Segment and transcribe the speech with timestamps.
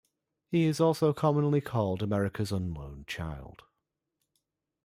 [0.49, 3.65] He is also commonly called America's Unknown Child.